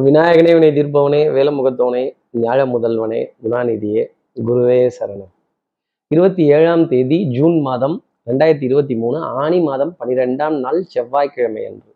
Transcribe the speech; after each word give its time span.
விநாயகனே 0.00 0.52
வினை 0.54 0.68
தீர்ப்பவனே 0.68 1.20
வேலமுகத்தவனே 1.30 2.02
ஞாழ 2.40 2.60
முதல்வனே 2.64 3.26
குணாநிதியே 3.42 4.02
குருவே 4.42 4.88
சரணம். 5.00 5.30
இருபத்தி 6.10 6.42
ஏழாம் 6.42 6.88
தேதி 6.88 7.24
ஜூன் 7.24 7.60
மாதம் 7.60 8.04
ரெண்டாயிரத்தி 8.30 8.62
இருபத்தி 8.62 8.96
மூணு 8.96 9.18
ஆணி 9.18 9.60
மாதம் 9.60 9.96
பனிரெண்டாம் 10.00 10.56
நாள் 10.58 10.82
செவ்வாய்க்கிழமை 10.82 11.66
அன்று. 11.66 11.90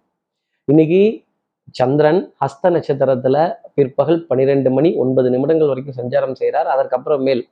இன்னைக்கு 0.64 1.24
சந்திரன் 1.71 2.32
ஹஸ்த 2.45 2.71
நட்சத்திரத்துல 2.71 3.54
பிற்பகல் 3.74 4.26
பன்னிரெண்டு 4.26 4.71
மணி 4.71 4.97
ஒன்பது 4.97 5.31
நிமிடங்கள் 5.31 5.69
வரைக்கும் 5.69 5.99
சஞ்சாரம் 5.99 6.33
செய்கிறார் 6.33 6.67
அதற்கப்புறமேல் 6.67 7.24
மேல் 7.24 7.49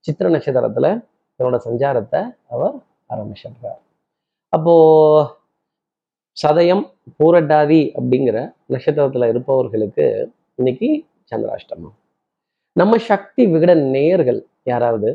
சித்திர 0.00 0.28
நட்சத்திரத்துல 0.28 1.04
தன்னோட 1.40 1.58
சஞ்சாரத்தை 1.64 2.20
அவர் 2.48 2.74
ஆரம்பிச்சிடுறார் 3.14 3.80
அப்போ 4.48 4.74
சதயம் 6.38 6.82
பூரட்டாதி 7.18 7.92
அப்படிங்கிற 7.94 8.38
நட்சத்திரத்துல 8.68 9.28
இருப்பவர்களுக்கு 9.28 10.06
இன்னைக்கு 10.58 10.88
சந்திராஷ்டமம். 11.32 11.94
நம்ம 12.76 12.98
சக்தி 12.98 13.46
விகட 13.46 13.74
நேயர்கள் 13.88 14.40
யாராவது 14.64 15.10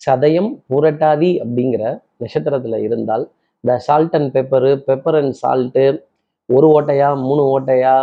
சதயம் 0.00 0.50
பூரட்டாதி 0.68 1.40
அப்படிங்கிற 1.40 1.82
நட்சத்திரத்துல 2.20 2.76
இருந்தால் 2.82 3.24
இந்த 3.64 3.78
salt 3.78 4.14
and 4.14 4.32
pepper 4.34 4.76
pepper 4.86 5.16
and 5.16 5.34
salt 5.42 5.84
ஒரு 6.48 6.66
ஓட்டையா 6.68 7.14
மூணு 7.20 7.42
ஓட்டையா 7.50 7.94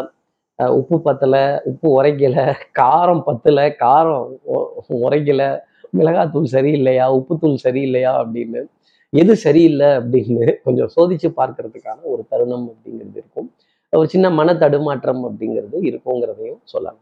உப்பு 0.76 0.96
பத்தலை 1.06 1.42
உப்பு 1.64 1.88
உரைக்கல 1.90 2.36
காரம் 2.80 3.24
பத்தலை 3.26 3.76
காரம் 3.80 4.26
உ- 4.54 4.70
உரைக்கல 5.02 5.42
மிளகாத்தூள் 5.98 6.54
சரியில்லையா 6.54 7.06
உப்புத்தூள் 7.18 7.64
சரியில்லையா 7.64 8.12
அப்படின்னு 8.22 8.62
எது 9.22 9.34
சரியில்லை 9.46 9.90
அப்படின்னு 10.00 10.48
கொஞ்சம் 10.66 10.92
சோதிச்சு 10.96 11.30
பார்க்கறதுக்கான 11.40 12.00
ஒரு 12.14 12.22
தருணம் 12.32 12.68
அப்படிங்கிறது 12.72 13.18
இருக்கும். 13.22 13.48
ஒரு 13.94 14.08
சின்ன 14.14 14.30
மன 14.40 14.56
தடுமாற்றம் 14.64 15.22
அப்படிங்கிறது 15.28 15.78
இருக்குங்கிறதையும் 15.90 16.62
சொல்லலாம். 16.74 17.00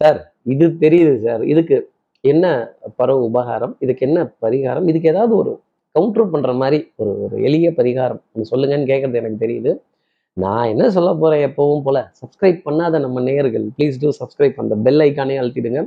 சார் 0.00 0.20
இது 0.54 0.66
தெரியுது 0.84 1.14
சார். 1.26 1.42
இதுக்கு 1.52 1.76
என்ன 2.24 2.46
பரவ 2.96 3.20
உபகாரம்? 3.28 3.74
இதுக்கு 3.84 4.02
என்ன 4.08 4.20
பரிகாரம்? 4.44 4.86
இதுக்கு 4.90 5.12
ஏதாவது 5.14 5.34
ஒரு 5.42 5.52
கவுண்டர் 5.94 6.32
பண்ற 6.32 6.52
மாதிரி 6.60 6.78
ஒரு 6.96 7.12
ஒரு 7.24 7.36
எளிய 7.48 7.68
பரிகாரம் 7.78 8.20
ஒன்று 8.32 8.50
சொல்லுங்கன்னு 8.52 8.90
கேட்குறது 8.90 9.20
எனக்கு 9.22 9.42
தெரியுது. 9.44 9.72
நான் 10.36 10.70
என்ன 10.72 10.84
சொல்ல 10.96 11.10
போகிறேன் 11.22 11.42
எப்பவும் 11.48 11.84
போல 11.86 11.98
சப்ஸ்கிரைப் 12.20 12.60
பண்ணாத 12.68 13.00
நம்ம 13.00 13.20
நேயர்கள் 13.20 13.64
ப்ளீஸ் 13.76 13.98
டூ 14.02 14.10
சப்ஸ்கிரைப் 14.20 14.62
அந்த 14.62 14.76
பெல் 14.86 15.02
ஐக்கானே 15.06 15.36
அழுத்திடுங்க. 15.42 15.80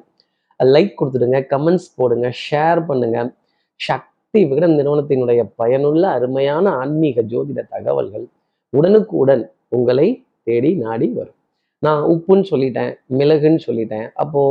லைக் 0.60 0.94
கொடுத்துடுங்க 1.00 1.40
கமெண்ட்ஸ் 1.54 1.90
போடுங்க 2.00 2.28
ஷேர் 2.44 2.82
பண்ணுங்க. 2.90 3.20
சக்தி 4.36 4.50
விகடன் 4.52 4.74
நிறுவனத்தினுடைய 4.80 5.42
பயனுள்ள 5.60 6.02
அருமையான 6.16 6.72
ஆன்மீக 6.80 7.22
ஜோதிட 7.32 7.60
தகவல்கள் 7.76 8.26
உடனுக்குடன் 8.74 9.44
உங்களை 9.76 10.08
தேடி 10.48 10.72
நாடி 10.82 11.08
வரும். 11.18 11.38
நான் 11.84 12.02
உப்புன்னு 12.14 12.46
சொல்லிட்டேன் 12.50 12.92
மிளகுன்னு 13.20 13.62
சொல்லிட்டேன். 13.68 14.08
அப்போ 14.24 14.42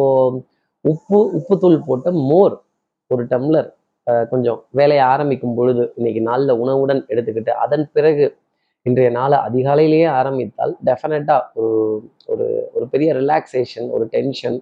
உப்பு 0.84 1.18
உப்புத்தூள் 1.38 1.76
போட்ட 1.88 2.12
மோர் 2.30 2.54
ஒரு 3.10 3.24
டம்ளர் 3.32 3.68
கொஞ்சம் 4.32 4.58
வேலையை 4.80 5.04
ஆரம்பிக்கும் 5.12 5.56
பொழுது 5.58 5.84
இன்னைக்கு 5.98 6.22
நாளில் 6.30 6.54
உணவுடன் 6.62 7.02
எடுத்துக்கிட்டு 7.12 7.54
அதன் 7.64 7.86
பிறகு 7.96 8.26
இன்றைய 8.86 9.10
நாளை 9.20 9.38
அதிகாலையிலேயே 9.48 10.08
ஆரம்பித்தால் 10.20 10.74
டெஃபினட்டாக 10.88 11.64
ஒரு 11.64 11.78
ஒரு 12.32 12.46
ஒரு 12.76 12.86
பெரிய 12.94 13.10
ரிலாக்ஸேஷன் 13.20 13.90
ஒரு 13.96 14.06
டென்ஷன் 14.14 14.58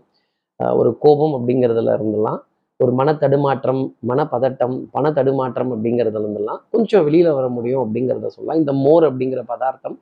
ஒரு 0.81 0.93
கோபம் 1.05 1.37
அப்படிங்கிறதுல 1.39 1.95
இருந்தெல்லாம் 1.99 2.41
ஒரு 2.83 2.93
மன 2.93 3.15
தடுமாற்றம் 3.15 3.81
மனப்பதட்டம் 4.11 4.77
பண 4.91 5.13
தடுமாற்றம் 5.13 5.71
அப்படிங்கிறதுல 5.75 6.25
இருந்தெல்லாம் 6.27 6.61
கொஞ்சம் 6.71 7.05
வெளியில 7.09 7.35
வர 7.35 7.49
முடியும் 7.49 7.83
அப்படிங்கிறத 7.85 8.27
சொல்லலாம். 8.27 8.61
இந்த 8.63 8.73
மோர் 8.87 9.05
அப்படிங்கிற 9.11 9.43
பதார்த்தம் 9.53 9.97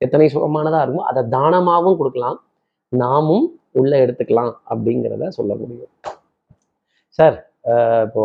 எத்தனை 0.00 0.26
சுகமானதா 0.34 0.80
இருக்குமோ 0.82 1.06
அதை 1.10 1.22
தானமாகவும் 1.36 1.98
கொடுக்கலாம். 1.98 2.38
நாமும் 2.92 3.46
உள்ள 3.72 3.92
எடுத்துக்கலாம் 4.04 4.52
அப்படிங்கிறத 4.70 5.28
சொல்ல 5.28 5.52
முடியும். 5.54 5.90
சார் 7.18 7.36
அஹ் 7.72 8.04
இப்போ 8.06 8.24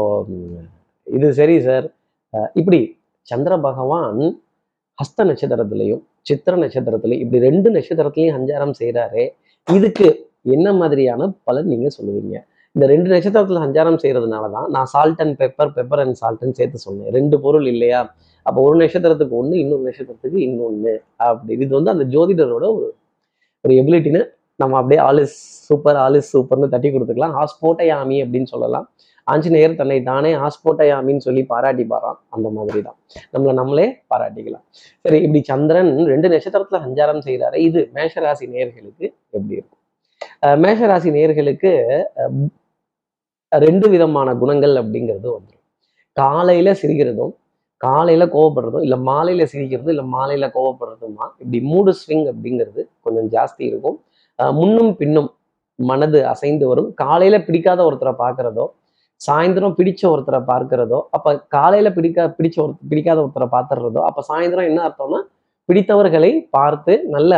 இது 1.08 1.34
சரி 1.34 1.56
சார். 1.62 1.88
அஹ் 2.34 2.50
இப்படி 2.54 2.80
சந்திர 3.28 3.54
பகவான் 3.60 4.22
ஹஸ்த 4.98 5.26
நட்சத்திரத்திலையும் 5.26 6.02
சித்திர 6.22 6.54
நட்சத்திரத்திலையும் 6.58 7.24
இப்படி 7.24 7.40
ரெண்டு 7.50 7.70
நட்சத்திரத்திலையும் 7.76 8.36
சஞ்சாரம் 8.38 8.78
செய்கிறாரே 8.80 9.26
இதுக்கு 9.68 10.08
என்ன 10.56 10.68
மாதிரியான 10.74 11.22
பலன் 11.48 11.68
நீங்க 11.68 11.88
சொல்லுவீங்க? 11.98 12.36
இந்த 12.76 12.86
ரெண்டு 12.92 13.08
நட்சத்திரத்தில் 13.14 13.62
சஞ்சாரம் 13.66 14.00
செய்யறதுனால 14.02 14.46
தான் 14.56 14.68
நான் 14.76 14.90
salt 14.94 15.22
and 15.24 15.36
pepper 15.42 15.72
pepper 15.78 16.02
and 16.04 16.18
சால்ட்னு 16.22 16.58
சேர்த்து 16.60 16.80
சொன்னேன். 16.86 17.12
ரெண்டு 17.18 17.36
பொருள் 17.46 17.68
இல்லையா? 17.74 18.00
அப்போ 18.46 18.60
ஒரு 18.68 18.76
நட்சத்திரத்துக்கு 18.82 19.36
ஒன்று 19.42 19.56
இன்னொரு 19.64 19.84
நட்சத்திரத்துக்கு 19.88 20.40
இன்னொன்று 20.48 20.94
அப்படி. 21.28 21.54
இது 21.66 21.74
வந்து 21.80 21.94
அந்த 21.96 22.06
ஜோதிடரோட 22.14 22.66
ஒரு 22.78 22.88
ஒரு 23.66 23.74
எபிலிட்டின்னு 23.82 24.22
நம்ம 24.62 24.78
அப்படியே 24.82 25.00
ஆலிஸ் 25.10 25.36
சூப்பர் 25.68 26.00
ஆலிஸ் 26.06 26.30
சூப்பர்னு 26.34 26.70
தட்டி 26.74 26.90
கொடுத்துக்கலாம். 26.94 27.36
ஹாஸ்போட்டையாமி 27.40 28.18
அப்படின்னு 28.26 28.52
சொல்லலாம். 28.54 28.86
ஆஞ்சநேயர் 29.28 29.80
தன்னை 29.80 29.98
தானே 30.12 30.32
ஹாஸ்போட்டையாமின்னு 30.44 31.26
சொல்லி 31.28 31.42
பாராட்டி 31.52 31.84
பாரான். 31.92 32.20
அந்த 32.36 32.48
மாதிரி 32.58 32.80
தான் 32.88 32.98
நம்மளை 33.34 33.54
நம்மளே 33.62 33.88
பாராட்டிக்கலாம். 34.12 34.66
சரி 35.06 35.20
இப்படி 35.26 35.42
சந்திரன் 35.52 35.92
ரெண்டு 36.14 36.30
நட்சத்திரத்தில் 36.36 36.84
சஞ்சாரம் 36.86 37.26
செய்கிறாரு 37.28 37.60
இது 37.68 37.82
மேஷராசி 37.98 38.48
நேயர்களுக்கு 38.56 39.06
எப்படி 39.38 39.54
இருக்கும்? 39.60 39.79
மேஷராசி 40.64 41.10
நேர்களுக்கு 41.12 41.72
ரெண்டு 43.52 43.86
விதமான 43.90 44.30
குணங்கள் 44.36 44.76
அப்படிங்கிறது 44.82 45.28
வந்துடும் 45.36 45.64
காலையில 46.18 46.70
சிரிக்கிறதும் 46.82 47.34
காலையில 47.82 48.24
கோவப்படுறதும் 48.26 48.86
இல்லை 48.86 48.98
மாலையில 49.10 49.44
சிரிக்கிறதும் 49.52 49.94
இல்லை 49.96 50.06
மாலையில 50.16 50.46
கோவப்படுறதுமா 50.56 51.26
இப்படி 51.42 51.60
மூடு 51.72 51.92
ஸ்விங் 52.00 52.26
அப்படிங்கிறது 52.32 52.82
கொஞ்சம் 53.02 53.30
ஜாஸ்தி 53.36 53.64
இருக்கும். 53.70 53.98
அஹ் 54.40 54.54
முன்னும் 54.54 54.92
பின்னும் 54.96 55.30
மனது 55.80 56.20
அசைந்து 56.26 56.66
வரும். 56.68 56.90
காலையில 57.04 57.36
பிடிக்காத 57.40 57.80
ஒருத்தரை 57.84 58.14
பார்க்கறதோ 58.24 58.66
சாயந்தரம் 59.22 59.78
பிடிச்ச 59.78 60.02
ஒருத்தரை 60.12 60.40
பார்க்கிறதோ 60.50 61.00
அப்ப 61.16 61.34
காலையில 61.56 61.88
பிடிக்கா 61.98 62.24
பிடிச்ச 62.38 62.58
ஒரு 62.66 62.74
பிடிக்காத 62.92 63.20
ஒருத்தரை 63.24 63.48
பார்த்துடுறதோ 63.56 64.02
அப்ப 64.10 64.24
சாயந்தரம் 64.30 64.70
என்ன 64.72 64.82
அர்த்தம்னா 64.88 65.20
பிடித்தவர்களை 65.70 66.32
பார்த்து 66.58 66.94
நல்ல 67.16 67.34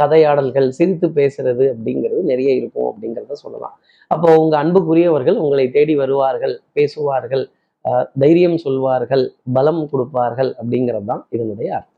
கதையாடல்கள் 0.00 0.68
சிரித்து 0.78 1.06
பேசுறது 1.18 1.64
அப்படிங்கிறது 1.74 2.22
நிறைய 2.32 2.50
இருக்கும் 2.60 2.88
அப்படிங்கிறத 2.90 3.38
சொல்லலாம். 3.44 3.74
அப்போ 4.10 4.28
உங்க 4.42 4.54
அன்புக்குரியவர்கள் 4.62 5.38
உங்களை 5.44 5.64
தேடி 5.76 5.94
வருவார்கள் 6.02 6.54
பேசுவார்கள் 6.78 7.44
ஆஹ் 7.84 8.06
தைரியம் 8.22 8.58
சொல்வார்கள் 8.64 9.24
பலம் 9.56 9.82
கொடுப்பார்கள் 9.92 10.50
அப்படிங்கிறது 10.60 11.08
தான் 11.12 11.22
இதனுடைய 11.34 11.68
அர்த்தம். 11.78 11.96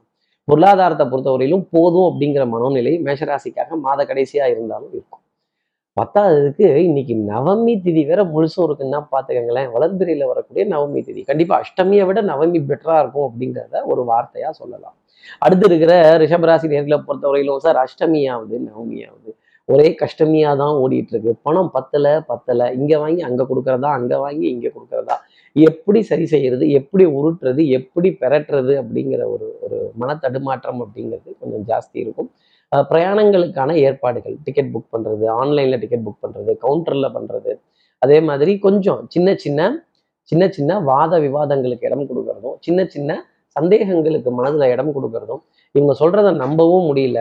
பொருளாதாரத்தை 0.49 1.05
பொறுத்தவரையிலும் 1.07 1.67
போதும் 1.75 2.07
அப்படிங்கிற 2.11 2.45
மனோநிலை 2.55 2.93
மேஷராசிக்காக 3.07 3.77
மாத 3.87 4.01
கடைசியா 4.11 4.47
இருந்தாலும் 4.55 4.93
இருக்கும். 4.97 5.23
பத்தாவதுக்கு 5.97 6.67
இன்னைக்கு 6.89 7.15
நவமி 7.31 7.73
திதி 7.85 8.03
வேற 8.11 8.21
முழுசும் 8.35 8.65
இருக்குன்னா 8.67 9.01
பாத்துக்கங்களேன் 9.15 9.69
வளர்பிறையில 9.75 10.27
வரக்கூடிய 10.31 10.63
நவமி 10.75 11.01
திதி. 11.09 11.23
கண்டிப்பா 11.31 11.55
அஷ்டமியை 11.63 12.05
விட 12.11 12.21
நவமி 12.31 12.61
பெட்டரா 12.71 12.97
இருக்கும் 13.03 13.27
அப்படிங்கிறத 13.29 13.83
ஒரு 13.93 14.05
வார்த்தையா 14.13 14.51
சொல்லலாம். 14.61 14.97
அடுத்து 15.45 15.67
இருக்கிற 15.71 15.95
ரிஷபராசி 16.23 16.67
நேர்களை 16.73 16.99
பொறுத்தவரையிலும் 17.07 17.63
சார் 17.67 17.79
அஷ்டமியாவது 17.85 18.57
நவமியாவது. 18.69 19.31
ஒரே 19.69 19.89
கஷ்டமியா 20.03 20.51
தான் 20.61 20.77
ஓடிட்டு 20.83 21.13
இருக்கு 21.15 21.33
பணம் 21.47 21.71
பத்தல 21.75 22.07
பத்தல. 22.31 22.71
இங்க 22.79 22.93
வாங்கி 23.03 23.23
அங்க 23.29 23.43
கொடுக்குறதா 23.51 23.91
அங்க 23.99 24.15
வாங்கி 24.25 24.47
இங்க 24.55 24.67
கொடுக்குறதா? 24.77 25.17
எப்படி 25.57 26.01
சரி 26.11 26.27
செய்யறது 26.33 26.65
எப்படி 26.79 27.05
உருட்டுறது 27.19 27.63
எப்படி 27.79 28.09
பெரட்டுறது 28.23 28.75
அப்படிங்கிற 28.83 29.23
ஒரு 29.35 29.47
ஒரு 29.65 29.79
மன 30.03 30.17
தடுமாற்றம் 30.25 30.81
அப்படிங்கிறது 30.85 31.31
கொஞ்சம் 31.43 31.65
ஜாஸ்தி 31.71 31.99
இருக்கும். 32.05 32.31
பிரயாணங்களுக்கான 32.91 33.71
ஏற்பாடுகள். 33.87 34.37
டிக்கெட் 34.45 34.73
புக் 34.75 34.93
பண்றது 34.95 35.25
ஆன்லைன்ல 35.41 35.79
டிக்கெட் 35.83 36.05
புக் 36.07 36.23
பண்றது 36.25 36.53
கவுண்டர்ல 36.65 37.09
பண்றது. 37.17 37.53
அதே 38.03 38.19
மாதிரி 38.29 38.53
கொஞ்சம் 38.67 39.01
சின்ன 39.15 39.35
சின்ன 39.45 39.71
சின்ன 40.31 40.45
சின்ன 40.57 40.73
வாத 40.89 41.13
விவாதங்களுக்கு 41.25 41.87
இடம் 41.89 42.09
கொடுக்கறதும் 42.11 42.57
சின்ன 42.67 42.81
சின்ன 42.95 43.11
சந்தேகங்களுக்கு 43.57 44.31
மனதுல 44.39 44.69
இடம் 44.75 44.95
கொடுக்கறதும் 44.97 45.43
இவங்க 45.75 45.93
சொல்றத 46.03 46.29
நம்பவும் 46.45 46.87
முடியல 46.91 47.21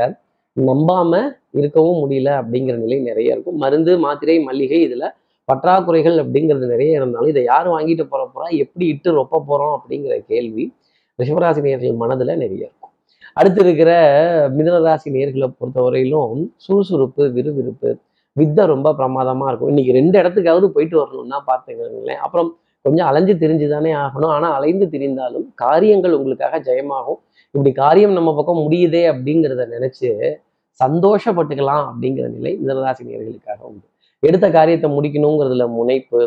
நம்பாம 0.58 1.19
இருக்கவும் 1.59 2.00
முடியல 2.03 2.30
அப்படிங்கிற 2.42 2.75
நிலை 2.78 2.97
நிறைய 3.09 3.36
இருக்கும். 3.36 3.58
மருந்து 3.64 3.91
மாத்திரை 4.05 4.38
மல்லிகை 4.47 4.79
இதுல 4.88 5.05
பற்றாக்குறைகள் 5.50 6.17
அப்படிங்கிறது 6.23 6.66
நிறைய 6.66 7.00
இருந்தாலும் 7.00 7.32
இதை 7.34 7.41
யார் 7.44 7.67
வாங்கிட்டு 7.67 8.03
போற 8.11 8.22
போறா? 8.34 8.47
எப்படி 8.64 8.85
இட்டு 8.94 9.09
ரொப்ப 9.20 9.41
போறோம்? 9.50 9.73
அப்படிங்கிற 9.78 10.16
கேள்வி 10.32 10.66
ரிஷபராசி 11.20 11.61
நேர்கள் 11.66 12.02
மனதுல 12.03 12.35
நிறைய 12.44 12.61
இருக்கும். 12.67 12.94
அடுத்து 13.40 13.59
இருக்கிற 13.66 13.91
மிதனராசி 14.58 15.09
நேர்களை 15.17 15.47
பொறுத்தவரையிலும் 15.59 16.40
சுறுசுறுப்பு 16.66 17.23
விறுவிறுப்பு 17.38 17.90
வித்தை 18.38 18.64
ரொம்ப 18.66 18.90
பிரமாதமா 19.00 19.46
இருக்கும். 19.50 19.72
இன்னைக்கு 19.73 19.94
ரெண்டு 20.00 20.16
இடத்துக்காவது 20.22 20.67
போயிட்டு 20.76 20.97
வரணும்னா 21.02 21.40
பார்த்துக்கிறீங்களேன் 21.50 22.22
அப்புறம் 22.26 22.50
கொஞ்சம் 22.81 23.07
அலைஞ்சு 23.07 23.33
திரிஞ்சு 23.33 23.67
தானே 23.69 23.91
ஆகணும். 23.93 24.31
ஆனா 24.35 24.47
அலைந்து 24.53 24.85
திரிந்தாலும் 24.85 25.45
காரியங்கள் 25.55 26.13
உங்களுக்காக 26.13 26.59
ஜெயமாகும். 26.59 27.19
இப்படி 27.55 27.72
காரியம் 27.72 28.11
நம்ம 28.11 28.35
பக்கம் 28.35 28.61
முடியுதே 28.66 29.03
அப்படிங்கிறத 29.11 29.66
நினைச்சு 29.75 30.09
சந்தோஷப்பட்டுக்கலாம் 30.79 31.83
அப்படிங்கிற 31.89 32.28
நிலை 32.29 32.59
மிதனராசி 32.61 33.03
நேர்களுக்காக 33.09 33.59
உண்டு. 33.61 33.85
எடுத்த 34.19 34.51
காரியத்தை 34.51 34.89
முடிக்கணுங்கிறதுல 34.91 35.66
முனைப்பு 35.69 36.22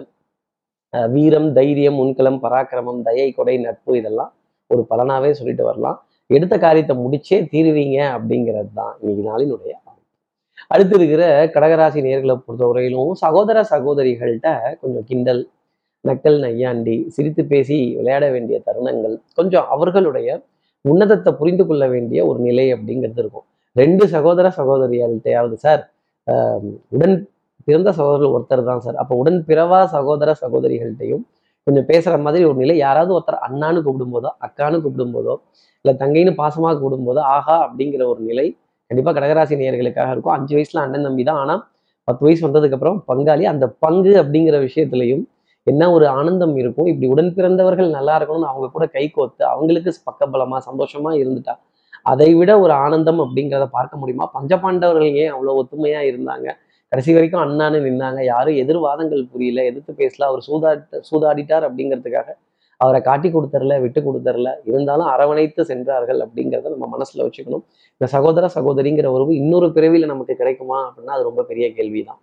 அஹ் 0.92 1.08
வீரம் 1.10 1.52
தைரியம் 1.52 1.98
முன்களம் 2.00 2.40
பராக்கிரமம் 2.42 3.00
தயை 3.02 3.32
கொடை 3.32 3.58
நட்பு 3.58 3.92
இதெல்லாம் 3.96 4.32
ஒரு 4.70 4.86
பலனாவே 4.90 5.30
சொல்லிட்டு 5.30 5.64
வரலாம். 5.64 5.98
எடுத்த 6.30 6.54
காரியத்தை 6.58 6.96
முடிச்சே 6.96 7.38
தீருவீங்க 7.52 7.98
அப்படிங்கிறது 8.16 8.70
தான் 8.74 8.94
இன்னைக்கு 9.00 9.24
நாளினுடைய 9.30 9.72
அடுத்து 10.68 10.94
இருக்கிற 10.96 11.46
கடகராசி 11.46 12.00
நேர்களை 12.06 12.34
பொறுத்தவரையிலும் 12.46 13.12
சகோதர 13.12 13.58
சகோதரிகள்கிட்ட 13.70 14.50
கொஞ்சம் 14.80 15.04
கிண்டல் 15.04 15.42
நக்கல் 16.04 16.38
நையாண்டி 16.44 16.96
சிரித்து 17.14 17.42
பேசி 17.52 17.78
விளையாட 17.98 18.24
வேண்டிய 18.34 18.56
தருணங்கள் 18.66 19.14
கொஞ்சம் 19.38 19.66
அவர்களுடைய 19.74 20.28
உன்னதத்தை 20.84 21.30
புரிந்து 21.40 21.64
கொள்ள 21.68 21.84
வேண்டிய 21.92 22.20
ஒரு 22.30 22.38
நிலை 22.46 22.66
அப்படிங்கிறது 22.76 23.20
இருக்கும். 23.22 23.46
ரெண்டு 23.76 24.04
சகோதர 24.14 24.46
சகோதரிகள்கிட்டையாவது 24.58 25.56
சார் 25.64 25.82
உடன் 26.96 27.16
பிறந்த 27.68 27.90
சகோதரர்கள் 27.98 28.34
ஒருத்தர் 28.36 28.68
தான் 28.70 28.82
சார். 28.86 28.96
அப்போ 29.02 29.14
உடன் 29.20 29.38
பிறவா 29.48 29.80
சகோதர 29.94 30.30
சகோதரிகள்கிட்டையும் 30.42 31.24
கொஞ்சம் 31.66 31.86
பேசுகிற 31.90 32.16
மாதிரி 32.24 32.44
ஒரு 32.50 32.58
நிலை 32.62 32.74
யாராவது 32.86 33.12
ஒருத்தர் 33.16 33.38
அண்ணான்னு 33.46 33.80
கூப்பிடும்போதோ 33.86 34.30
அக்கான்னு 34.46 34.78
கூப்பிடும்போதோ 34.84 35.34
இல்லை 35.84 35.94
தங்கைன்னு 36.02 36.32
பாசமாக 36.40 36.74
கூப்பிடும்போதோ 36.80 37.22
ஆஹா 37.36 37.56
அப்படிங்கிற 37.66 38.02
ஒரு 38.12 38.20
நிலை 38.30 38.46
கண்டிப்பாக 38.90 39.14
கடகராசி 39.18 39.54
நேயர்களுக்காக 39.60 40.10
இருக்கும். 40.14 40.34
அஞ்சு 40.36 40.52
வயசுல 40.56 40.82
அண்ணன் 40.86 41.06
தம்பி 41.06 41.24
தான் 41.28 41.40
ஆனால் 41.42 41.62
பத்து 42.08 42.22
வயசு 42.26 42.42
வந்ததுக்கப்புறம் 42.46 42.98
பங்காளி 43.10 43.44
அந்த 43.52 43.66
பங்கு 43.84 44.12
அப்படிங்கிற 44.22 44.56
விஷயத்துலையும் 44.66 45.22
என்ன 45.66 45.82
ஒரு 45.92 46.06
ஆனந்தம் 46.08 46.56
இருக்கும்? 46.56 46.86
இப்படி 46.86 47.06
உடன் 47.06 47.34
பிறந்தவர்கள் 47.34 47.88
நல்லா 47.88 48.14
இருக்கணும்னு 48.18 48.50
அவங்க 48.52 48.66
கூட 48.72 48.86
கை 48.86 49.04
கோத்து 49.10 49.42
அவங்களுக்கு 49.44 49.92
பக்கபலமா 50.10 50.58
சந்தோஷமா 50.68 51.12
இருந்துட்டா 51.22 51.54
அதை 52.02 52.28
விட 52.34 52.52
ஒரு 52.60 52.72
ஆனந்தம் 52.72 53.20
அப்படிங்கிறத 53.20 53.66
பார்க்க 53.70 53.96
முடியுமா? 53.96 54.24
பஞ்சபாண்டவர்கள் 54.34 55.12
ஏன் 55.22 55.32
அவ்வளோ 55.34 55.52
ஒத்துமையா 55.60 56.00
இருந்தாங்க? 56.10 56.46
கடைசி 56.92 57.12
வரைக்கும் 57.14 57.42
அண்ணான்னு 57.44 57.78
நின்னாங்க. 57.86 58.20
யாரும் 58.24 58.54
எதிர்வாதங்கள் 58.54 59.22
புரியல. 59.32 59.60
எதிர்த்து 59.64 59.92
பேசல. 60.02 60.26
அவர் 60.30 60.42
சூதாடி 60.48 61.00
சூதாடிட்டார் 61.10 61.66
அப்படிங்கிறதுக்காக 61.68 62.28
அவரை 62.82 63.00
காட்டி 63.08 63.28
கொடுத்தரல 63.34 63.74
விட்டு 63.84 64.00
கொடுத்தரல 64.06 64.48
இருந்தாலும் 64.70 65.08
அரவணைத்து 65.14 65.64
சென்றார்கள் 65.70 66.20
அப்படிங்கிறத 66.24 66.72
நம்ம 66.74 66.88
மனசுல 66.94 67.24
வச்சுக்கணும். 67.26 67.64
இந்த 67.96 68.06
சகோதர 68.14 68.50
சகோதரிங்கிற 68.56 69.10
உறவு 69.16 69.32
இன்னொரு 69.42 69.68
பிறவியில 69.76 70.08
நமக்கு 70.12 70.34
கிடைக்குமா 70.40 70.78
அப்படின்னா 70.86 71.14
அது 71.16 71.28
ரொம்ப 71.30 71.44
பெரிய 71.50 71.68
கேள்விதான். 71.78 72.20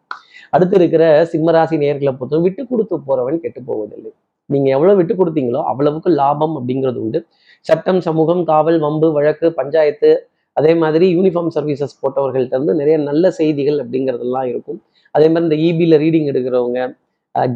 அடுத்து 0.56 0.76
இருக்கிற 0.80 1.04
சிம்மராசி 1.34 1.76
நேர்களை 1.84 2.14
பொறுத்தவரை 2.20 2.46
விட்டு 2.48 2.64
கொடுத்து 2.72 2.96
போறவன் 3.08 3.40
கெட்டு 3.44 3.62
போவதில்லை. 3.70 4.12
நீங்க 4.50 4.68
எவ்வளவு 4.76 4.98
விட்டு 5.00 5.14
கொடுத்தீங்களோ 5.20 5.62
அவ்வளவுக்கு 5.72 6.10
லாபம் 6.22 6.56
அப்படிங்கிறது 6.60 7.00
உண்டு. 7.06 7.20
சட்டம் 7.66 8.02
சமூகம் 8.08 8.44
காவல் 8.52 8.80
வம்பு 8.86 9.08
வழக்கு 9.18 9.48
பஞ்சாயத்து 9.60 10.10
அதே 10.58 10.72
மாதிரி 10.82 11.06
யூனிஃபார்ம் 11.18 11.52
சர்வீசஸ் 11.56 12.00
போட்டவர்கள்ட்ட 12.02 12.56
இருந்து 12.58 12.74
நிறைய 12.80 12.96
நல்ல 13.10 13.26
செய்திகள் 13.38 13.78
அப்படிங்கிறதெல்லாம் 13.84 14.48
இருக்கும். 14.52 14.80
அதே 15.16 15.28
மாதிரி 15.34 15.48
இந்த 15.48 15.58
இபியில் 15.68 15.98
ரீடிங் 16.04 16.28
எடுக்கிறவங்க 16.32 16.80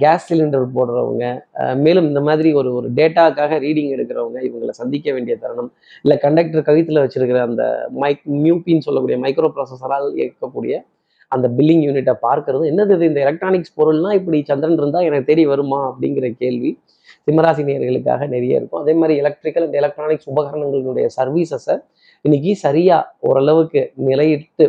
கேஸ் 0.02 0.28
சிலிண்டர் 0.30 0.66
போடுறவங்க 0.76 1.26
மேலும் 1.76 2.08
இந்த 2.08 2.22
மாதிரி 2.22 2.54
ஒரு 2.54 2.70
ஒரு 2.74 2.88
டேட்டாக்காக 3.00 3.58
ரீடிங் 3.66 3.92
எடுக்கிறவங்க 3.96 4.40
இவங்களை 4.48 4.70
சந்திக்க 4.70 5.12
வேண்டிய 5.12 5.36
தருணம் 5.38 5.72
இல்லை 6.04 6.18
கண்டக்டர் 6.18 6.68
கழுத்தில் 6.70 7.02
வச்சிருக்கிற 7.04 7.42
அந்த 7.50 7.64
மைக் 8.04 8.24
மியூபின்னு 8.44 8.86
சொல்லக்கூடிய 8.88 9.18
மைக்ரோ 9.26 9.50
ப்ராசஸரால் 9.58 10.08
இயக்கக்கூடிய 10.20 10.76
அந்த 11.32 11.48
பில்லிங் 11.58 11.84
யூனிட்டை 11.88 12.14
பார்க்கறது. 12.28 12.64
என்னது 12.72 12.94
இது? 12.96 13.06
இந்த 13.06 13.20
எலக்ட்ரானிக்ஸ் 13.26 13.74
பொருள்லாம் 13.80 14.16
இப்படி 14.20 14.38
சந்திரன் 14.52 14.80
இருந்தால் 14.82 15.08
எனக்கு 15.10 15.30
தேடி 15.30 15.46
வருமா? 15.46 15.80
அப்படிங்கிற 15.92 16.28
கேள்வி 16.44 16.72
சிம்மராசி 17.28 17.64
நேர்களுக்காக 17.70 18.28
நிறைய 18.28 18.60
இருக்கும். 18.60 18.82
அதே 18.84 18.94
மாதிரி 18.94 19.20
எலக்ட்ரிக்கல் 19.24 19.66
அண்ட் 19.68 19.78
எலக்ட்ரானிக்ஸ் 19.82 20.30
உபகரணங்களுடைய 20.34 21.08
சர்வீசஸை 21.18 21.78
இன்னைக்கு 22.26 22.56
சரியாக 22.56 23.12
ஓரளவுக்கு 23.20 23.82
நிலையிட்டு 24.10 24.66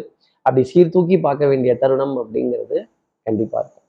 அப்படி 0.46 0.64
சீர்தூக்கி 0.72 1.18
பார்க்க 1.20 1.46
வேண்டிய 1.46 1.74
தருணம் 1.82 2.16
அப்படிங்கிறது 2.22 2.76
கண்டிப்பாக 3.26 3.62
இருக்கும். 3.64 3.85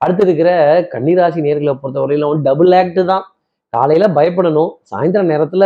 அடுத்து 0.00 0.22
இருக்கிற 0.26 0.50
கன்னிராசி 0.92 1.40
நேர்களை 1.46 1.72
பொறுத்தவரையிலும் 1.82 2.42
டபுள் 2.46 2.72
ஆக்ட் 2.72 3.00
தான். 3.12 3.24
காலையில 3.72 4.06
பயப்படணும் 4.18 4.70
சாயந்தர 4.90 5.22
நேரத்துல 5.32 5.64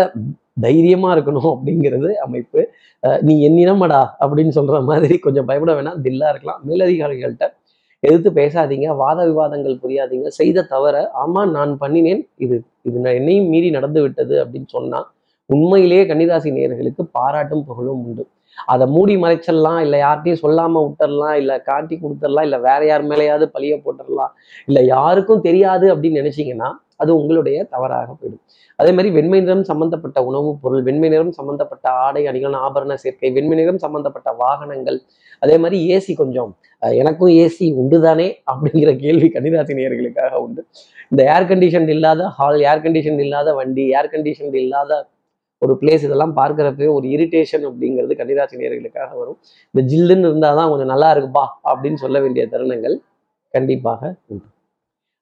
தைரியமா 0.60 1.16
இருக்கணும் 1.16 1.50
அப்படிங்கிறது 1.52 2.10
அமைப்பு. 2.26 2.60
அஹ் 3.02 3.20
நீ 3.20 3.34
என்னினமடா 3.48 4.00
அப்படின்னு 4.20 4.52
சொல்ற 4.58 4.84
மாதிரி 4.84 5.18
கொஞ்சம் 5.18 5.46
பயப்பட 5.46 5.72
வேணாம் 5.74 6.00
தில்லா 6.06 6.28
இருக்கலாம். 6.28 6.60
மேலதிகாரிகள்கிட்ட 6.68 7.46
எதிர்த்து 8.02 8.30
பேசாதீங்க 8.32 8.96
வாத 8.96 9.24
விவாதங்கள் 9.24 9.76
புரியாதீங்க 9.82 10.28
செய்த 10.38 10.66
தவிர 10.72 10.96
ஆமா 11.22 11.42
நான் 11.50 11.78
பண்ணினேன் 11.80 12.22
இது 12.36 12.56
இது 12.82 12.96
நான் 12.98 13.14
என்னையும் 13.14 13.48
மீறி 13.48 13.70
நடந்து 13.70 14.00
விட்டது 14.02 14.34
அப்படின்னு 14.44 14.68
சொன்னா 14.76 15.00
உண்மையிலேயே 15.50 16.02
கன்னிராசி 16.10 16.50
நேர்களுக்கு 16.58 17.02
பாராட்டும் 17.12 17.64
புகழும் 17.64 18.02
உண்டு. 18.04 18.24
அதை 18.66 18.86
மூடி 18.86 19.16
மறைச்சிடலாம் 19.16 19.80
இல்லை 19.80 19.98
யார்கிட்டையும் 20.00 20.42
சொல்லாம 20.42 20.82
விட்டுறலாம் 20.86 21.36
இல்லை 21.42 21.56
காட்டி 21.62 22.00
கொடுத்துடலாம் 22.02 22.46
இல்லை 22.48 22.58
வேற 22.58 22.80
யார் 22.86 23.04
மேலேயாவது 23.06 23.46
பழிய 23.56 23.76
போட்டுடலாம் 23.84 24.32
இல்லை 24.66 24.86
யாருக்கும் 24.86 25.40
தெரியாது 25.40 25.86
அப்படின்னு 25.94 26.22
நினைச்சீங்கன்னா 26.22 26.70
அது 26.96 27.10
உங்களுடைய 27.16 27.64
தவறாக 27.64 28.10
போயிடும். 28.12 28.42
அதே 28.78 28.90
மாதிரி 28.92 29.10
வெண்மை 29.14 29.38
நிறம் 29.40 29.64
சம்பந்தப்பட்ட 29.64 30.18
உணவுப் 30.24 30.60
பொருள் 30.62 30.82
வெண்மை 30.82 31.08
நிறம் 31.08 31.32
சம்பந்தப்பட்ட 31.32 31.86
ஆடை 32.04 32.22
அணிகள் 32.26 32.52
ஆபரண 32.52 32.94
சேர்க்கை 32.94 33.30
வெண்மை 33.30 33.56
நிறம் 33.56 33.78
சம்பந்தப்பட்ட 33.78 34.32
வாகனங்கள் 34.32 34.98
அதே 35.42 35.56
மாதிரி 35.58 35.78
ஏசி 35.96 36.12
கொஞ்சம். 36.16 36.50
எனக்கும் 36.82 37.32
ஏசி 37.42 37.66
உண்டுதானே 37.82 38.28
அப்படிங்கிற 38.52 38.90
கேள்வி 38.98 39.28
கன்னிராசி 39.36 39.74
உண்டு. 40.44 40.62
இந்த 41.10 41.22
ஏர் 41.34 41.48
கண்டிஷன் 41.50 41.88
இல்லாத 41.88 42.28
ஹால் 42.28 42.60
ஏர் 42.60 42.84
கண்டிஷன் 42.84 43.20
இல்லாத 43.24 43.54
வண்டி 43.54 43.84
ஏர் 43.98 44.10
கண்டிஷன் 44.14 44.54
இல்லாத 44.62 44.92
ஒரு 45.62 45.78
பிளேஸ் 45.80 46.04
இதெல்லாம் 46.06 46.34
பார்க்குறப்பவே 46.36 46.88
ஒரு 46.96 47.06
இரிட்டேஷன் 47.08 47.64
அப்படிங்கிறது 47.68 48.14
கன்னிராசி 48.20 48.56
நேர்களுக்காக 48.62 49.10
வரும். 49.20 49.38
இந்த 49.74 49.82
ஜில்லுன்னு 49.90 50.28
இருந்தால் 50.30 50.58
தான் 50.60 50.70
கொஞ்சம் 50.72 50.92
நல்லா 50.94 51.08
இருக்குப்பா 51.14 51.44
அப்படின்னு 51.70 52.00
சொல்ல 52.04 52.20
வேண்டிய 52.20 52.44
தருணங்கள் 52.52 52.96
கண்டிப்பாக 53.54 54.02
உண்டு. 54.26 54.46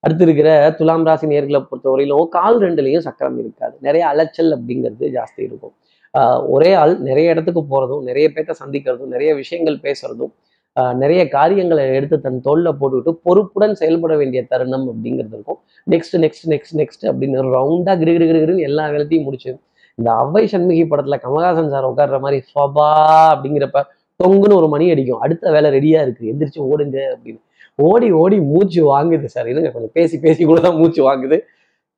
அடுத்து 0.04 0.24
இருக்கிற 0.24 0.50
துலாம் 0.78 1.04
ராசி 1.08 1.26
நேர்களை 1.26 1.58
பொறுத்தவரையிலும் 1.70 2.28
கால் 2.28 2.58
ரெண்டுலேயும் 2.60 3.04
சக்கரம் 3.08 3.38
இருக்காது. 3.38 3.74
நிறைய 3.80 4.04
அலைச்சல் 4.12 4.50
அப்படிங்கிறது 4.56 5.04
ஜாஸ்தி 5.16 5.42
இருக்கும். 5.48 5.74
ஆஹ் 6.14 6.40
ஒரே 6.54 6.70
ஆள் 6.74 6.94
நிறைய 7.00 7.34
இடத்துக்கு 7.34 7.62
போகிறதும் 7.72 8.02
நிறைய 8.08 8.26
பேர்த்த 8.34 8.54
சந்திக்கிறதும் 8.62 9.12
நிறைய 9.14 9.34
விஷயங்கள் 9.34 9.78
பேசுறதும் 9.86 10.32
நிறைய 11.02 11.28
காரியங்களை 11.28 11.94
எடுத்து 11.94 12.20
தன் 12.20 12.40
தோளில் 12.40 12.78
போட்டுக்கிட்டு 12.80 13.12
பொறுப்புடன் 13.26 13.74
செயல்பட 13.80 14.16
வேண்டிய 14.16 14.40
தருணம் 14.52 14.86
அப்படிங்கிறது 14.92 15.34
இருக்கும். 15.38 15.58
நெக்ஸ்ட் 15.90 16.16
நெக்ஸ்ட் 16.24 16.46
நெக்ஸ்ட் 16.52 16.76
நெக்ஸ்ட் 16.80 17.04
அப்படின்னு 17.10 17.44
ரவுண்டாக 17.56 17.96
கிரு 18.02 18.12
கிரு 18.16 18.26
கிரு 18.30 18.40
கிருன்னு 18.44 18.66
எல்லா 18.70 18.88
வேலைத்தையும் 18.88 19.24
முடிச்சு 19.24 19.50
இந்த 19.98 20.10
அவ்வை 20.12 20.44
சண்முகி 20.52 20.84
படத்துல 20.90 21.16
கமலஹாசன் 21.24 21.72
சார் 21.74 21.88
உட்கார்ற 21.90 22.18
மாதிரி 22.20 22.38
ஃபபா 22.48 22.88
அப்படிங்கிறப்ப 23.32 23.80
தொங்குன்னு 24.20 24.58
ஒரு 24.60 24.68
மணி 24.68 24.84
அடிக்கும். 24.90 25.22
அடுத்த 25.24 25.50
வேலை 25.50 25.68
ரெடியா 25.76 26.00
இருக்கு. 26.04 26.24
எந்திரிச்சு 26.32 26.60
ஓடுங்க 26.70 26.98
அப்படின்னு. 27.14 27.40
ஓடி 27.88 28.08
ஓடி 28.22 28.36
மூச்சு 28.40 28.80
வாங்குது 28.92 29.28
சார். 29.34 29.48
இருங்க 29.52 29.68
கொஞ்சம் 29.70 29.94
பேசி 29.98 30.16
பேசி 30.18 30.42
கூட 30.44 30.60
தான் 30.60 30.78
மூச்சு 30.80 31.00
வாங்குது. 31.08 31.38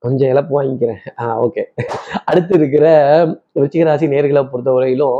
கொஞ்சம் 0.03 0.29
இழப்பு 0.29 0.53
வாங்கிக்கிறேன். 0.57 1.01
ஆ 1.19 1.25
ஓகே. 1.45 1.63
அடுத்து 2.25 2.53
இருக்கிற 2.59 2.87
ருச்சிகராசி 3.61 4.05
நேர்களை 4.13 4.41
பொறுத்தவரையிலும் 4.51 5.19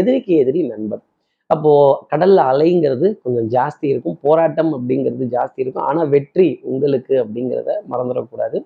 எதிரிக்கு 0.00 0.34
எதிரி 0.42 0.60
நண்பன். 0.66 1.02
அப்போ 1.46 1.72
கடல்ல 2.12 2.44
அலைங்கிறது 2.52 3.06
கொஞ்சம் 3.24 3.48
ஜாஸ்தி 3.54 3.86
இருக்கும். 3.92 4.18
போராட்டம் 4.22 4.70
அப்படிங்கிறது 4.76 5.24
ஜாஸ்தி 5.36 5.60
இருக்கும். 5.64 5.86
ஆனா 5.90 6.02
வெற்றி 6.14 6.48
உங்களுக்கு 6.62 7.14
அப்படிங்கிறத 7.24 7.72
மறந்துடக்கூடாது. 7.90 8.58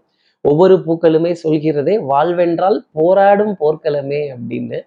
ஒவ்வொரு 0.48 0.74
பூக்களுமே 0.86 1.32
சொல்கிறதே 1.42 1.94
வாழ்வென்றால் 2.12 2.78
போராடும் 2.92 3.54
போர்க்களமே 3.60 4.20
அப்படின்னு. 4.34 4.78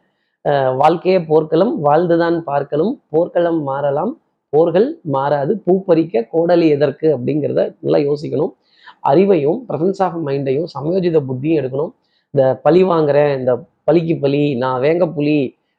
அஹ் 0.45 0.73
வாழ்க்கையே 0.75 1.19
போர்க்களம் 1.21 1.73
வாழ்ந்துதான் 1.81 2.37
பார்க்கலாம் 2.43 2.93
போர்க்களம் 3.09 3.61
மாறலாம் 3.63 4.13
போர்கள் 4.53 4.87
மாறாது 5.15 5.53
பூ 5.65 5.73
பறிக்க 5.83 6.27
கோடலி 6.33 6.67
எதற்கு 6.67 7.07
அப்படிங்கிறத 7.17 7.63
நல்லா 7.79 7.99
யோசிக்கணும். 8.09 8.53
அறிவையும் 9.09 9.59
பிரசன்ஸ் 9.69 10.01
ஆஃப் 10.05 10.17
மைண்டையும் 10.27 10.69
சமயோஜித 10.75 11.17
புத்தியும் 11.29 11.59
எடுக்கணும். 11.59 11.91
இந்த 12.33 12.43
பழி 12.63 12.81
வாங்குறேன் 12.83 13.31
இந்த 13.39 13.51
பழிக்கு 13.83 14.15
பழி 14.17 14.55
நான் 14.55 14.81
வேங்க 14.81 15.05
புலி 15.13 15.37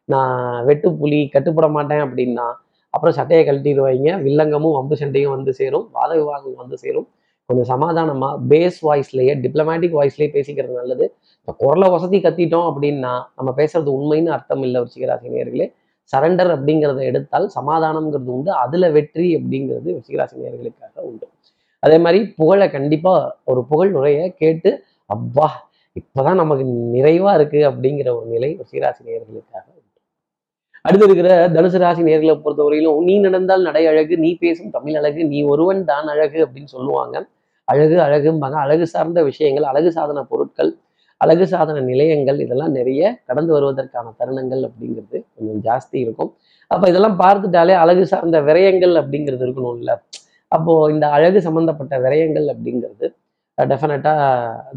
நான் 0.09 0.65
வெட்டு 0.65 0.89
புலி 1.01 1.21
கட்டுப்பட 1.35 1.67
மாட்டேன் 1.69 2.03
அப்படின்னா 2.07 2.47
அப்புறம் 2.95 3.17
சட்டையை 3.19 3.43
கழட்டிடுவாங்க 3.47 4.15
வில்லங்கமும் 4.27 4.77
வம்பு 4.79 4.97
சண்டையும் 4.97 5.35
வந்து 5.35 5.53
சேரும் 5.61 5.89
வாத 5.93 6.11
விவாதம் 6.15 6.57
வந்து 6.57 6.79
சேரும். 6.79 7.09
கொஞ்சம் 7.51 7.69
சமாதானமா 7.73 8.29
பேஸ் 8.51 8.79
வாய்ஸ்லயே 8.89 9.33
டிப்ளமேட்டிக் 9.45 9.95
வாய்ஸ்லயே 9.99 10.29
பேசிக்கிறது 10.37 10.75
நல்லது. 10.81 11.05
இப்போ 11.39 11.53
குரலை 11.63 11.89
வசதி 11.95 12.19
கத்திட்டோம் 12.27 12.67
அப்படின்னா 12.71 13.13
நம்ம 13.39 13.51
பேசுறது 13.61 13.91
உண்மைன்னு 13.99 14.31
அர்த்தம் 14.37 14.63
இல்லை 14.67 14.83
ருச்சிகராசி 14.85 15.71
சரண்டர் 16.13 16.51
அப்படிங்கிறத 16.55 17.01
எடுத்தால் 17.09 17.47
சமாதானம்ங்கிறது 17.57 18.31
உண்டு. 18.37 18.51
அதுல 18.63 18.85
வெற்றி 18.97 19.27
அப்படிங்கிறது 19.39 19.89
ருச்சிகராசி 19.97 20.35
உண்டு. 21.11 21.27
அதே 21.83 21.99
மாதிரி 22.05 22.21
புகழை 22.39 22.67
கண்டிப்பா 22.71 23.13
ஒரு 23.51 23.61
புகழ் 23.69 23.93
நுரைய 23.97 24.23
கேட்டு 24.41 24.71
அப்பா 25.11 25.47
இப்பதான் 25.97 26.41
நமக்கு 26.43 26.65
நிறைவா 26.97 27.31
இருக்கு 27.39 27.61
அப்படிங்கிற 27.71 28.09
ஒரு 28.17 28.27
நிலை 28.35 28.51
ருச்சிகராசி 28.59 29.01
நேர்களுக்காக 29.09 29.65
உண்டு. 29.77 29.87
அடுத்து 30.85 31.07
இருக்கிற 31.09 31.31
தனுசு 31.55 31.79
ராசி 31.83 32.03
நேர்களை 32.03 32.35
பொறுத்தவரையிலும் 32.45 33.01
நீ 33.09 33.15
நடந்தால் 33.27 33.67
நடை 33.69 33.85
அழகு 33.91 34.15
நீ 34.25 34.31
பேசும் 34.45 34.71
தமிழ் 34.77 34.99
அழகு 35.01 35.21
நீ 35.33 35.41
ஒருவன் 35.53 35.83
தான் 35.85 36.07
அழகு 36.15 36.39
அப்படின்னு 36.47 36.71
சொல்லுவாங்க. 36.77 37.17
அழகு 37.71 37.97
அழகும்பாங்க 38.07 38.57
அழகு 38.65 38.87
சார்ந்த 38.95 39.21
விஷயங்கள் 39.31 39.67
அழகு 39.71 39.91
சாதன 39.97 40.25
பொருட்கள் 40.31 40.71
அழகு 41.21 41.47
சாதன 41.53 41.83
நிலையங்கள் 41.91 42.39
இதெல்லாம் 42.45 42.75
நிறைய 42.79 43.03
கடந்து 43.29 43.53
வருவதற்கான 43.57 44.13
தருணங்கள் 44.21 44.63
அப்படிங்கிறது 44.69 45.19
கொஞ்சம் 45.35 45.61
ஜாஸ்தி 45.67 45.97
இருக்கும். 46.05 46.31
அப்போ 46.71 46.85
இதெல்லாம் 46.93 47.17
பார்த்துட்டாலே 47.23 47.75
அழகு 47.83 48.05
சார்ந்த 48.13 48.39
விரயங்கள் 48.49 48.95
அப்படிங்கிறது 49.01 49.45
இருக்கணும் 49.47 49.77
இல்லை 49.81 49.97
அப்போ 50.53 50.73
இந்த 50.93 51.07
அழகு 51.17 51.39
சம்பந்தப்பட்ட 51.47 51.95
விரயங்கள் 52.07 52.47
அப்படிங்கிறது 52.55 53.09
டெஃபினட்டா 53.59 54.13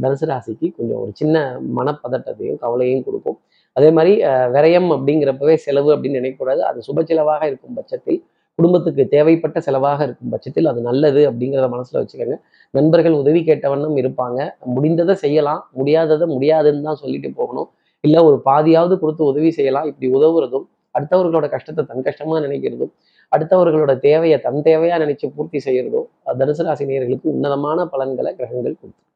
தனுசு 0.04 0.26
ராசிக்கு 0.30 0.68
கொஞ்சம் 0.78 1.00
ஒரு 1.04 1.12
சின்ன 1.20 1.36
மனப்பதட்டத்தையும் 1.78 2.60
கவலையும் 2.64 3.04
கொடுக்கும். 3.08 3.38
அதே 3.78 3.90
மாதிரி 3.98 4.14
விரயம் 4.56 4.90
அப்படிங்கிறப்பவே 4.96 5.56
செலவு 5.66 5.90
அப்படின்னு 5.94 6.20
நினைக்கக்கூடாது. 6.22 6.62
அது 6.70 6.80
சுப 6.88 7.04
செலவாக 7.10 7.44
இருக்கும் 7.52 7.78
பட்சத்தில். 7.80 8.20
குடும்பத்துக்கு 8.60 9.04
தேவைப்பட்ட 9.14 9.58
செலவாக 9.68 10.00
இருக்கும் 10.08 10.32
பட்சத்தில் 10.34 10.70
அது 10.72 10.80
நல்லது 10.88 11.22
அப்படிங்கிறத 11.30 11.68
மனசில் 11.76 12.00
வச்சுக்கோங்க. 12.00 12.36
நண்பர்கள் 12.74 13.16
உதவி 13.22 13.40
கேட்டவண்ணம் 13.48 13.96
இருப்பாங்க. 14.02 14.40
முடிந்ததை 14.76 15.16
செய்யலாம். 15.24 15.62
முடியாததை 15.80 16.26
முடியாதுன்னு 16.36 16.86
தான் 16.90 17.00
சொல்லிட்டு 17.04 17.30
போகணும். 17.40 17.70
இல்லை 18.04 18.20
ஒரு 18.30 18.38
பாதியாவது 18.50 18.96
கொடுத்து 19.04 19.24
உதவி 19.32 19.50
செய்யலாம். 19.58 19.88
இப்படி 19.92 20.08
உதவுறதும் 20.18 20.66
அடுத்தவர்களோட 20.96 21.46
கஷ்டத்தை 21.56 21.84
தன் 21.92 22.06
கஷ்டமாக 22.08 22.40
நினைக்கிறதும் 22.48 22.92
அடுத்தவர்களோட 23.32 23.94
தேவையை 24.08 24.38
தன் 24.46 24.60
தேவையாக 24.68 25.00
நினைச்சு 25.04 25.28
பூர்த்தி 25.36 25.60
செய்கிறதும் 25.68 26.08
தனுசு 26.42 26.64
ராசி 26.68 26.84
நேயர்களுக்கு 26.90 27.28
உன்னதமான 27.36 27.86
பலன்களை 27.94 28.32
கிரகங்கள் 28.40 28.78
கொடுக்கும். 28.80 29.08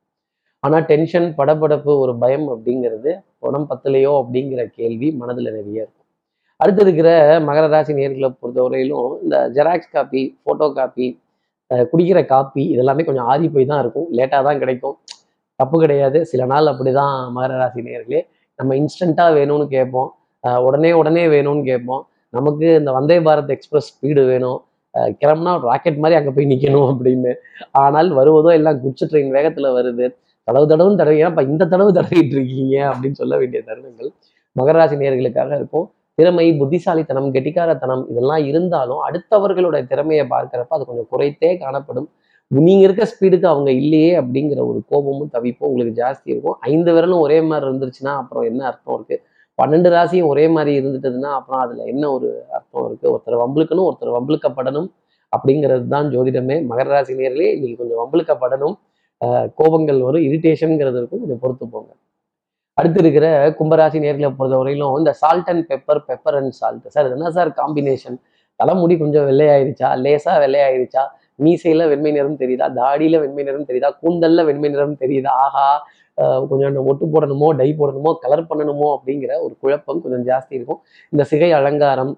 ஆனால் 0.63 0.86
டென்ஷன் 0.91 1.27
படபடப்பு 1.39 1.91
ஒரு 2.03 2.13
பயம் 2.24 2.48
அப்படிங்கிறது 2.53 3.12
உடம்பு 3.48 3.70
பத்தலையோ 3.72 4.13
அப்படிங்கிற 4.22 4.62
கேள்வி 4.77 5.10
மனதில் 5.22 5.50
நிறைய 5.58 5.84
இருக்கும் 5.84 5.97
அடுத்து 6.64 6.82
இருக்கிற 6.86 7.10
மகர 7.48 7.66
ராசி 7.74 7.94
நேர்களை 7.98 8.30
பொறுத்தவரையிலும் 8.42 9.10
இந்த 9.24 9.38
ஜெராக்ஸ் 9.56 9.94
காப்பி 9.96 10.22
ஃபோட்டோ 10.44 10.68
காப்பி 10.78 11.08
குடிக்கிற 11.92 12.20
காப்பி 12.32 12.64
இதெல்லாமே 12.74 13.04
கொஞ்சம் 13.08 13.28
ஆறி 13.32 13.48
போய் 13.56 13.68
தான் 13.72 13.82
இருக்கும். 13.84 14.08
லேட்டாக 14.18 14.42
தான் 14.48 14.60
கிடைக்கும். 14.62 14.96
தப்பு 15.60 15.78
கிடையாது. 15.84 16.18
சில 16.32 16.42
நாள் 16.52 16.70
அப்படிதான் 16.72 17.16
மகர 17.36 17.58
ராசி 17.62 17.82
நேர்களே. 17.88 18.22
நம்ம 18.60 18.76
இன்ஸ்டண்ட்டாக 18.82 19.32
வேணும்னு 19.38 19.66
கேட்போம். 19.76 20.10
உடனே 20.68 20.92
உடனே 21.02 21.24
வேணும்னு 21.34 21.64
கேட்போம். 21.72 22.04
நமக்கு 22.38 22.68
இந்த 22.80 22.92
வந்தே 22.98 23.18
பாரத் 23.28 23.54
எக்ஸ்பிரஸ் 23.56 23.90
ஸ்பீடு 23.94 24.24
வேணும். 24.32 24.60
கிளம்புனா 25.22 25.52
ராக்கெட் 25.70 26.02
மாதிரி 26.04 26.18
அங்கே 26.20 26.32
போய் 26.38 26.50
நிற்கணும் 26.52 26.88
அப்படின்னு. 26.92 27.32
ஆனால் 27.84 28.10
வருவதோ 28.20 28.52
எல்லாம் 28.60 28.80
குட்ஸ் 28.84 29.10
ட்ரெயின் 29.12 29.36
வேகத்தில் 29.38 29.70
வருது. 29.78 30.06
தடவு 30.48 30.66
தடவும் 30.72 30.98
தடவை 31.02 31.18
ஏன்னா 31.22 31.44
இந்த 31.52 31.64
தடவு 31.74 31.92
தடவிட்டு 32.00 32.36
இருக்கீங்க 32.38 32.76
அப்படின்னு 32.92 33.20
சொல்ல 33.22 33.36
வேண்டிய 33.42 33.62
தருணங்கள் 33.70 34.10
மகராசி 34.56 34.96
நேர்களுக்காக 35.02 35.52
இருக்கும். 35.62 35.88
திறமை 36.18 36.46
புத்திசாலித்தனம் 36.54 37.28
கெட்டிக்காரத்தனம் 37.34 38.04
இதெல்லாம் 38.10 38.44
இருந்தாலும் 38.46 39.02
அடுத்தவர்களோட 39.08 39.88
திறமையை 39.88 40.26
பார்க்கிறப்ப 40.30 40.76
அது 40.78 40.86
கொஞ்சம் 40.86 41.10
குறைத்தே 41.12 41.58
காணப்படும். 41.58 42.08
நீங்க 42.52 42.84
இருக்க 42.84 43.04
ஸ்பீடுக்கு 43.12 43.46
அவங்க 43.46 43.72
இல்லையே 43.72 44.12
அப்படிங்கிற 44.20 44.60
ஒரு 44.66 44.80
கோபமும் 44.88 45.30
தவிப்பும் 45.34 45.70
உங்களுக்கு 45.70 46.04
ஜாஸ்தி 46.04 46.28
இருக்கும். 46.34 46.58
ஐந்து 46.62 46.92
விரலும் 46.94 47.20
ஒரே 47.20 47.42
மாதிரி 47.42 47.66
இருந்துருச்சுன்னா 47.72 48.14
அப்புறம் 48.16 48.44
என்ன 48.44 48.66
அர்த்தம் 48.66 48.96
இருக்கு? 48.96 49.18
பன்னெண்டு 49.62 49.90
ராசியும் 49.90 50.28
ஒரே 50.28 50.48
மாதிரி 50.48 50.72
இருந்துட்டதுன்னா 50.80 51.30
அப்புறம் 51.40 51.62
அதுல 51.62 51.84
என்ன 51.84 52.12
ஒரு 52.12 52.30
அர்த்தம் 52.50 52.86
இருக்கு? 52.86 53.08
ஒருத்தர் 53.14 53.42
வம்பளுக்கணும் 53.44 53.88
ஒருத்தர் 53.90 54.16
வம்பளுக்கப்படணும் 54.18 54.90
அப்படிங்கிறது 55.34 55.88
தான் 55.88 56.10
ஜோதிடமே. 56.10 56.58
மகர 56.70 56.88
ராசி 56.88 57.16
நேரிலே 57.16 57.54
இன்னைக்கு 57.54 57.78
கொஞ்சம் 57.78 58.02
வம்பளுக்கப்படணும் 58.04 58.76
ஆஹ் 59.22 59.48
கோபங்கள் 59.60 60.00
வரும் 60.02 60.22
இரிட்டேஷனுங்கிறது 60.22 61.00
இருக்கும். 61.02 61.20
கொஞ்சம் 61.20 61.40
பொறுத்து 61.40 61.68
போங்க. 61.70 61.90
அடுத்து 62.79 63.00
இருக்கிற 63.03 63.27
கும்பராசி 63.60 63.98
நேர்களை 64.05 64.29
பொறுத்தவரையிலும் 64.39 64.96
இந்த 65.01 65.12
salt 65.22 65.50
and 65.51 65.63
pepper 65.72 66.01
pepper 66.10 66.36
and 66.39 66.53
salt 66.60 66.89
sir 66.96 67.07
இது 67.07 67.15
என்ன 67.17 67.31
சார் 67.38 67.50
காம்பினேஷன் 67.62 68.17
தலைமுடி 68.60 68.96
கொஞ்சம் 69.01 69.25
வெள்ளையாயிருச்சா? 69.29 69.88
லேசா 70.03 70.34
வெள்ளையாயிருச்சா? 70.43 71.03
மீசையில 71.46 71.86
வெண்மை 71.91 72.12
நிறம் 72.15 72.38
தெரியுதா? 72.41 72.67
தாடியில 72.79 73.15
வெண்மை 73.24 73.43
நிறம் 73.48 73.67
தெரியுதா? 73.69 73.89
கூந்தல்ல 74.01 74.46
வெண்மை 74.50 74.69
நிறம் 74.74 74.96
தெரியுதா? 75.03 75.34
ஆஹா 75.46 75.67
கொஞ்சம் 76.51 76.88
ஒட்டு 76.91 77.05
போடணுமோ 77.13 77.48
டை 77.60 77.69
போடணுமோ 77.79 78.12
கலர் 78.24 78.48
பண்ணணுமோ 78.51 78.88
அப்படிங்கிற 78.98 79.31
ஒரு 79.46 79.53
குழப்பம் 79.62 80.00
கொஞ்சம் 80.03 80.24
ஜாஸ்தி 80.29 80.53
இருக்கும். 80.60 80.79
இந்த 81.13 81.24
சிகை 81.31 81.51
அலங்காரம் 81.60 82.13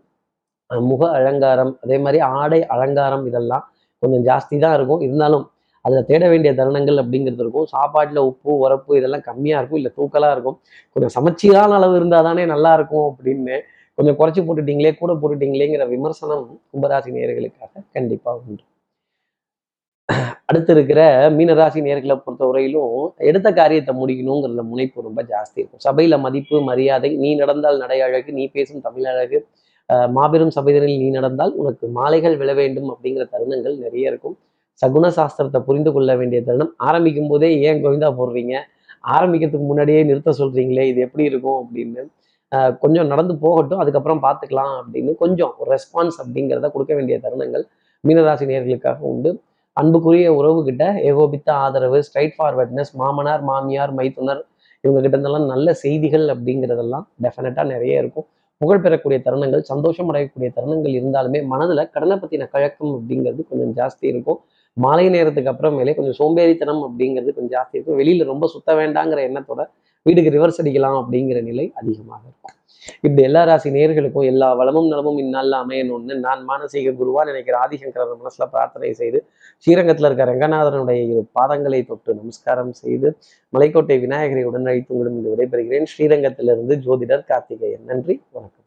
முக 0.89 1.01
அலங்காரம் 1.19 1.71
அதே 1.83 1.97
மாதிரி 2.05 2.19
ஆடை 2.39 2.61
அலங்காரம் 2.75 3.23
இதெல்லாம் 3.29 3.63
கொஞ்சம் 4.03 4.23
ஜாஸ்தி 4.29 4.55
தான் 4.65 4.75
இருக்கும். 4.77 5.01
இருந்தாலும் 5.07 5.45
அதில் 5.89 6.05
தேட 6.05 6.29
வேண்டிய 6.29 6.53
தருணங்கள் 6.53 7.01
அப்படிங்கிறது 7.03 7.43
இருக்கும். 7.45 7.65
சாப்பாட்டில் 7.65 8.17
உப்பு 8.17 8.57
உரப்பு 8.57 8.97
இதெல்லாம் 8.97 9.21
கம்மியாக 9.21 9.59
இருக்கும். 9.61 9.79
இல்லை 9.81 9.91
தூக்கலாக 9.97 10.31
இருக்கும். 10.31 10.57
கொஞ்சம் 10.93 11.15
சமச்சீரான 11.17 11.75
அளவு 11.75 11.95
இருந்தால் 11.95 12.23
தானே 12.23 12.45
நல்லா 12.45 12.73
இருக்கும் 12.73 13.07
அப்படின்னு 13.11 13.57
கொஞ்சம் 13.97 14.19
குறைச்சி 14.19 14.47
போட்டுட்டீங்களே 14.47 14.97
கூட 14.97 15.13
போட்டுட்டீங்களேங்கிற 15.13 15.87
விமர்சனம் 15.87 16.61
கும்பராசி 16.73 17.09
நேர்களுக்காக 17.17 17.83
கண்டிப்பாக 17.93 18.41
உண்டு. 18.47 18.63
அடுத்து 20.45 20.73
இருக்கிற 20.73 21.31
மீனராசி 21.31 21.79
நேர்களை 21.87 22.21
பொறுத்தவரையிலும் 22.21 23.09
எடுத்த 23.17 23.53
காரியத்தை 23.53 23.95
முடிக்கணுங்கிறதுல 23.95 24.63
முனைப்பு 24.63 25.01
ரொம்ப 25.01 25.23
ஜாஸ்தி 25.23 25.55
இருக்கும். 25.55 25.83
சபையில 25.89 26.19
மதிப்பு 26.19 26.61
மரியாதை 26.61 27.15
நீ 27.15 27.35
நடந்தால் 27.35 27.77
நடை 27.77 28.01
அழகு 28.01 28.33
நீ 28.33 28.47
பேசும் 28.47 28.81
தமிழ் 28.81 29.05
அழகு 29.05 29.47
அஹ் 29.89 30.09
மாபெரும் 30.11 30.51
சபைதனில் 30.55 30.97
நீ 30.97 31.09
நடந்தால் 31.09 31.53
உனக்கு 31.53 31.87
மாலைகள் 31.87 32.37
விழ 32.37 32.53
வேண்டும் 32.53 32.89
அப்படிங்கிற 32.89 33.23
தருணங்கள் 33.31 33.77
நிறைய 33.77 34.07
இருக்கும். 34.07 34.37
சகுன 34.81 35.07
சாஸ்திரத்தை 35.17 35.59
புரிந்து 35.67 35.91
கொள்ள 35.95 36.11
வேண்டிய 36.19 36.39
தருணம் 36.47 36.71
ஆரம்பிக்கும் 36.87 37.29
போதே 37.31 37.49
ஏன் 37.67 37.81
கோவிந்தா 37.83 38.09
போடுறீங்க? 38.19 38.53
ஆரம்பிக்கிறதுக்கு 39.15 39.67
முன்னாடியே 39.71 39.99
நிறுத்த 40.09 40.31
சொல்றீங்களே 40.39 40.85
இது 40.91 40.99
எப்படி 41.07 41.23
இருக்கும் 41.31 41.59
அப்படின்னு. 41.63 42.01
கொஞ்சம் 42.83 43.09
நடந்து 43.11 43.33
போகட்டும் 43.43 43.81
அதுக்கப்புறம் 43.83 44.21
பார்த்துக்கலாம் 44.25 44.73
அப்படின்னு. 44.81 45.11
கொஞ்சம் 45.23 45.51
ஒரு 45.59 45.69
ரெஸ்பான்ஸ் 45.75 46.17
அப்படிங்கிறத 46.23 46.69
கொடுக்க 46.75 46.93
வேண்டிய 46.99 47.17
தருணங்கள் 47.25 47.65
மீனராசி 48.03 48.45
நேர்களுக்காக 48.51 49.01
உண்டு. 49.11 49.31
அன்புக்குரிய 49.77 50.29
உறவுகிட்ட 50.39 50.83
ஏகோபித்த 51.09 51.49
ஆதரவு 51.65 51.99
ஸ்ட்ரைட் 52.07 52.35
ஃபார்வர்ட்னஸ் 52.37 52.91
மாமனார் 53.01 53.43
மாமியார் 53.49 53.93
மைத்துனர் 53.99 54.41
இவங்க 54.83 54.99
கிட்ட 55.03 55.15
இருந்தெல்லாம் 55.15 55.47
நல்ல 55.53 55.67
செய்திகள் 55.83 56.25
அப்படிங்கிறதெல்லாம் 56.33 57.05
டெஃபினட்டாக 57.23 57.65
நிறைய 57.73 58.01
இருக்கும். 58.01 58.25
புகழ் 58.61 58.81
பெறக்கூடிய 58.85 59.17
தருணங்கள் 59.25 59.63
சந்தோஷம் 59.71 60.09
அடையக்கூடிய 60.11 60.49
தருணங்கள் 60.57 60.93
இருந்தாலுமே 60.99 61.39
மனதில் 61.51 61.89
கடனை 61.95 62.15
பற்றின 62.21 62.47
கழக்கம் 62.55 62.93
அப்படிங்கிறது 62.97 63.41
கொஞ்சம் 63.49 63.73
ஜாஸ்தி 63.79 64.05
இருக்கும். 64.13 64.39
மாலை 64.85 65.05
நேரத்துக்கு 65.15 65.51
அப்புறமேலே 65.51 65.95
கொஞ்சம் 65.97 66.17
சோம்பேறித்தனம் 66.21 66.81
அப்படிங்கிறது 66.87 67.31
கொஞ்சம் 67.37 67.53
ஜாஸ்தி 67.55 67.75
இருக்கும். 67.75 67.99
வெளியில 68.01 68.25
ரொம்ப 68.33 68.47
சுத்த 68.47 68.75
வேண்டாங்கிற 68.81 69.21
எண்ணத்தோட 69.29 69.61
வீட்டுக்கு 70.05 70.35
ரிவர்ஸ் 70.37 70.61
அடிக்கலாம் 70.61 70.97
அப்படிங்கிற 71.01 71.39
நிலை 71.49 71.65
அதிகமாக 71.79 72.21
இருக்கும். 72.27 72.55
இப்படி 73.01 73.21
எல்லா 73.27 73.41
ராசி 73.43 73.69
நேர்களுக்கும் 73.69 74.27
எல்லா 74.31 74.47
வளமும் 74.59 74.87
நலமும் 74.87 75.17
இந்நாளில் 75.23 75.57
அமையணும்னு 75.61 76.15
நான் 76.25 76.41
மானசீக 76.49 76.93
குருவா 76.99 77.23
நினைக்கிற 77.29 77.55
ஆதிசங்கரர் 77.63 78.21
மனசுல 78.21 78.45
பிரார்த்தனை 78.53 78.91
செய்து 79.01 79.19
ஸ்ரீரங்கத்தில் 79.63 80.07
இருக்க 80.09 80.25
ரங்கநாதனுடைய 80.31 81.01
இரு 81.11 81.23
பாதங்களை 81.39 81.81
தொட்டு 81.89 82.13
நமஸ்காரம் 82.13 82.71
செய்து 82.83 83.09
மலைக்கோட்டை 83.53 83.97
விநாயகரை 84.05 84.45
உடன் 84.51 84.69
அழைத்து 84.71 84.95
உங்களிடம் 84.95 85.33
விடைபெறுகிறேன். 85.35 85.89
ஸ்ரீரங்கத்திலிருந்து 85.93 86.77
ஜோதிடர் 86.87 87.27
கார்த்திகேயன். 87.33 87.85
நன்றி 87.85 88.15
வணக்கம். 88.31 88.57